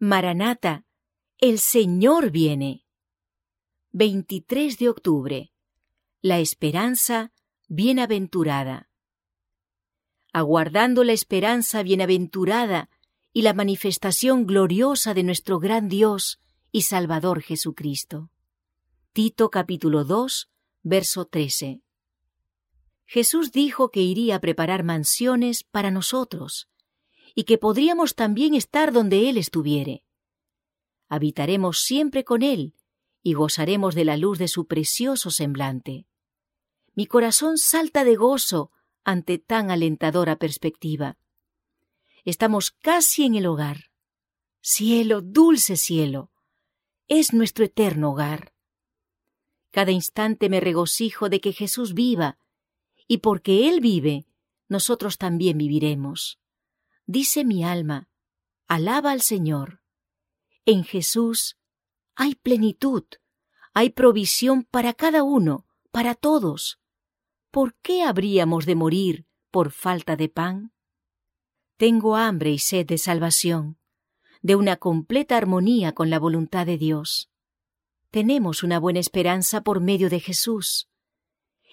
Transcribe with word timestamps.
Maranata, 0.00 0.84
el 1.38 1.58
Señor 1.58 2.30
viene. 2.30 2.84
23 3.90 4.78
de 4.78 4.88
octubre. 4.88 5.52
La 6.22 6.38
esperanza 6.38 7.32
bienaventurada. 7.66 8.90
Aguardando 10.32 11.02
la 11.02 11.14
esperanza 11.14 11.82
bienaventurada 11.82 12.90
y 13.32 13.42
la 13.42 13.54
manifestación 13.54 14.46
gloriosa 14.46 15.14
de 15.14 15.24
nuestro 15.24 15.58
gran 15.58 15.88
Dios 15.88 16.38
y 16.70 16.82
Salvador 16.82 17.42
Jesucristo. 17.42 18.30
Tito 19.12 19.50
capítulo 19.50 20.04
2, 20.04 20.48
verso 20.84 21.24
13. 21.24 21.82
Jesús 23.04 23.50
dijo 23.50 23.90
que 23.90 24.02
iría 24.02 24.36
a 24.36 24.40
preparar 24.40 24.84
mansiones 24.84 25.64
para 25.64 25.90
nosotros 25.90 26.68
y 27.34 27.44
que 27.44 27.58
podríamos 27.58 28.14
también 28.14 28.54
estar 28.54 28.92
donde 28.92 29.28
Él 29.28 29.36
estuviere. 29.36 30.04
Habitaremos 31.08 31.80
siempre 31.80 32.24
con 32.24 32.42
Él 32.42 32.74
y 33.22 33.34
gozaremos 33.34 33.94
de 33.94 34.04
la 34.04 34.16
luz 34.16 34.38
de 34.38 34.48
su 34.48 34.66
precioso 34.66 35.30
semblante. 35.30 36.06
Mi 36.94 37.06
corazón 37.06 37.58
salta 37.58 38.04
de 38.04 38.16
gozo 38.16 38.70
ante 39.04 39.38
tan 39.38 39.70
alentadora 39.70 40.36
perspectiva. 40.36 41.16
Estamos 42.24 42.70
casi 42.70 43.24
en 43.24 43.36
el 43.36 43.46
hogar. 43.46 43.90
Cielo, 44.60 45.22
dulce 45.22 45.76
cielo, 45.76 46.30
es 47.08 47.32
nuestro 47.32 47.64
eterno 47.64 48.10
hogar. 48.10 48.52
Cada 49.70 49.92
instante 49.92 50.48
me 50.48 50.60
regocijo 50.60 51.28
de 51.28 51.40
que 51.40 51.52
Jesús 51.52 51.94
viva, 51.94 52.38
y 53.06 53.18
porque 53.18 53.68
Él 53.68 53.80
vive, 53.80 54.26
nosotros 54.68 55.16
también 55.16 55.56
viviremos. 55.56 56.38
Dice 57.10 57.42
mi 57.42 57.64
alma, 57.64 58.06
alaba 58.66 59.12
al 59.12 59.22
Señor. 59.22 59.80
En 60.66 60.84
Jesús 60.84 61.56
hay 62.14 62.34
plenitud, 62.34 63.02
hay 63.72 63.88
provisión 63.88 64.64
para 64.64 64.92
cada 64.92 65.22
uno, 65.22 65.66
para 65.90 66.14
todos. 66.14 66.78
¿Por 67.50 67.74
qué 67.76 68.02
habríamos 68.02 68.66
de 68.66 68.74
morir 68.74 69.26
por 69.50 69.70
falta 69.70 70.16
de 70.16 70.28
pan? 70.28 70.74
Tengo 71.78 72.14
hambre 72.14 72.50
y 72.50 72.58
sed 72.58 72.84
de 72.84 72.98
salvación, 72.98 73.78
de 74.42 74.56
una 74.56 74.76
completa 74.76 75.38
armonía 75.38 75.94
con 75.94 76.10
la 76.10 76.18
voluntad 76.18 76.66
de 76.66 76.76
Dios. 76.76 77.30
Tenemos 78.10 78.62
una 78.62 78.78
buena 78.78 79.00
esperanza 79.00 79.62
por 79.62 79.80
medio 79.80 80.10
de 80.10 80.20
Jesús. 80.20 80.90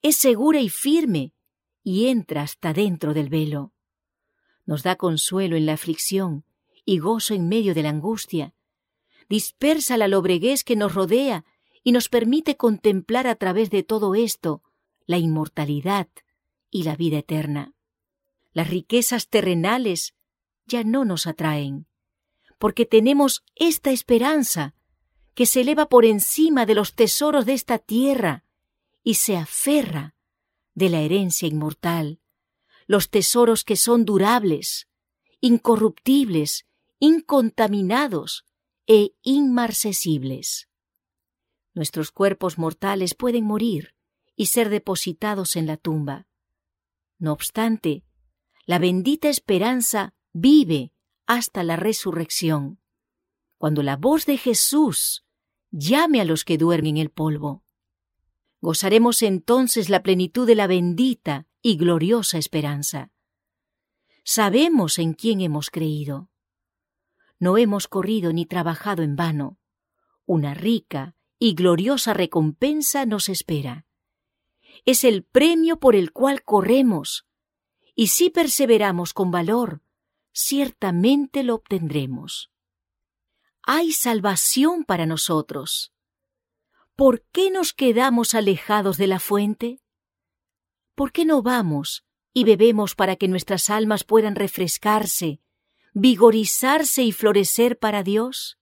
Es 0.00 0.16
segura 0.16 0.62
y 0.62 0.70
firme 0.70 1.34
y 1.82 2.06
entra 2.06 2.40
hasta 2.40 2.72
dentro 2.72 3.12
del 3.12 3.28
velo 3.28 3.74
nos 4.68 4.82
da 4.82 4.96
consuelo 4.96 5.56
en 5.56 5.64
la 5.64 5.72
aflicción 5.72 6.44
y 6.84 6.98
gozo 6.98 7.32
en 7.32 7.48
medio 7.48 7.74
de 7.74 7.82
la 7.82 7.88
angustia, 7.88 8.52
dispersa 9.26 9.96
la 9.96 10.08
lobreguez 10.08 10.62
que 10.62 10.76
nos 10.76 10.94
rodea 10.94 11.46
y 11.82 11.92
nos 11.92 12.10
permite 12.10 12.58
contemplar 12.58 13.26
a 13.26 13.34
través 13.34 13.70
de 13.70 13.82
todo 13.82 14.14
esto 14.14 14.62
la 15.06 15.16
inmortalidad 15.16 16.08
y 16.70 16.82
la 16.82 16.96
vida 16.96 17.16
eterna. 17.16 17.72
Las 18.52 18.68
riquezas 18.68 19.30
terrenales 19.30 20.14
ya 20.66 20.84
no 20.84 21.06
nos 21.06 21.26
atraen, 21.26 21.86
porque 22.58 22.84
tenemos 22.84 23.44
esta 23.54 23.90
esperanza 23.90 24.74
que 25.34 25.46
se 25.46 25.62
eleva 25.62 25.88
por 25.88 26.04
encima 26.04 26.66
de 26.66 26.74
los 26.74 26.94
tesoros 26.94 27.46
de 27.46 27.54
esta 27.54 27.78
tierra 27.78 28.44
y 29.02 29.14
se 29.14 29.38
aferra 29.38 30.14
de 30.74 30.90
la 30.90 31.00
herencia 31.00 31.48
inmortal, 31.48 32.20
los 32.88 33.10
tesoros 33.10 33.64
que 33.64 33.76
son 33.76 34.06
durables, 34.06 34.88
incorruptibles, 35.40 36.66
incontaminados 36.98 38.46
e 38.86 39.14
inmarcesibles. 39.22 40.68
Nuestros 41.74 42.10
cuerpos 42.10 42.58
mortales 42.58 43.14
pueden 43.14 43.44
morir 43.44 43.94
y 44.34 44.46
ser 44.46 44.70
depositados 44.70 45.54
en 45.54 45.66
la 45.66 45.76
tumba. 45.76 46.26
No 47.18 47.32
obstante, 47.32 48.04
la 48.64 48.78
bendita 48.78 49.28
esperanza 49.28 50.14
vive 50.32 50.92
hasta 51.26 51.62
la 51.64 51.76
resurrección, 51.76 52.80
cuando 53.58 53.82
la 53.82 53.96
voz 53.96 54.24
de 54.24 54.38
Jesús 54.38 55.26
llame 55.70 56.22
a 56.22 56.24
los 56.24 56.42
que 56.44 56.56
duermen 56.56 56.96
en 56.96 57.02
el 57.02 57.10
polvo. 57.10 57.64
Gozaremos 58.62 59.20
entonces 59.20 59.90
la 59.90 60.02
plenitud 60.02 60.46
de 60.46 60.54
la 60.54 60.66
bendita 60.66 61.47
y 61.62 61.76
gloriosa 61.76 62.38
esperanza. 62.38 63.10
Sabemos 64.24 64.98
en 64.98 65.14
quién 65.14 65.40
hemos 65.40 65.70
creído. 65.70 66.30
No 67.38 67.56
hemos 67.56 67.88
corrido 67.88 68.32
ni 68.32 68.46
trabajado 68.46 69.02
en 69.02 69.16
vano. 69.16 69.58
Una 70.26 70.54
rica 70.54 71.14
y 71.38 71.54
gloriosa 71.54 72.14
recompensa 72.14 73.06
nos 73.06 73.28
espera. 73.28 73.86
Es 74.84 75.04
el 75.04 75.24
premio 75.24 75.78
por 75.78 75.96
el 75.96 76.12
cual 76.12 76.42
corremos, 76.42 77.26
y 77.94 78.08
si 78.08 78.30
perseveramos 78.30 79.12
con 79.12 79.30
valor, 79.30 79.82
ciertamente 80.32 81.42
lo 81.42 81.56
obtendremos. 81.56 82.50
Hay 83.62 83.92
salvación 83.92 84.84
para 84.84 85.06
nosotros. 85.06 85.92
¿Por 86.94 87.22
qué 87.32 87.50
nos 87.50 87.72
quedamos 87.72 88.34
alejados 88.34 88.98
de 88.98 89.06
la 89.06 89.20
fuente? 89.20 89.80
¿Por 90.98 91.12
qué 91.12 91.24
no 91.24 91.42
vamos 91.42 92.04
y 92.34 92.42
bebemos 92.42 92.96
para 92.96 93.14
que 93.14 93.28
nuestras 93.28 93.70
almas 93.70 94.02
puedan 94.02 94.34
refrescarse, 94.34 95.40
vigorizarse 95.94 97.04
y 97.04 97.12
florecer 97.12 97.78
para 97.78 98.02
Dios? 98.02 98.58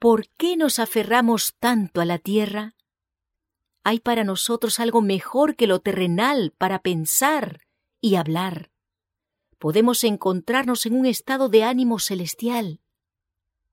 ¿Por 0.00 0.28
qué 0.30 0.56
nos 0.56 0.80
aferramos 0.80 1.54
tanto 1.60 2.00
a 2.00 2.04
la 2.04 2.18
tierra? 2.18 2.74
Hay 3.84 4.00
para 4.00 4.24
nosotros 4.24 4.80
algo 4.80 5.02
mejor 5.02 5.54
que 5.54 5.68
lo 5.68 5.78
terrenal 5.78 6.52
para 6.58 6.82
pensar 6.82 7.60
y 8.00 8.16
hablar. 8.16 8.72
Podemos 9.60 10.02
encontrarnos 10.02 10.84
en 10.84 10.94
un 10.94 11.06
estado 11.06 11.48
de 11.48 11.62
ánimo 11.62 12.00
celestial. 12.00 12.80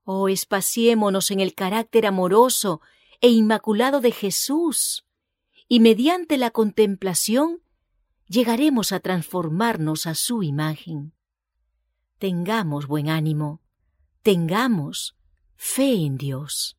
Oh, 0.03 0.29
espaciémonos 0.29 1.31
en 1.31 1.39
el 1.39 1.55
carácter 1.55 2.05
amoroso 2.05 2.81
e 3.19 3.29
inmaculado 3.29 3.99
de 3.99 4.11
Jesús, 4.11 5.07
y 5.67 5.79
mediante 5.79 6.37
la 6.37 6.51
contemplación 6.51 7.62
llegaremos 8.27 8.91
a 8.91 8.99
transformarnos 8.99 10.07
a 10.07 10.15
su 10.15 10.43
imagen. 10.43 11.13
Tengamos 12.17 12.87
buen 12.87 13.09
ánimo, 13.09 13.61
tengamos 14.21 15.17
fe 15.55 15.93
en 15.93 16.17
Dios. 16.17 16.77